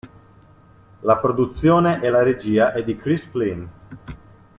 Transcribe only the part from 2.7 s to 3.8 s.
è di Chris Flynn.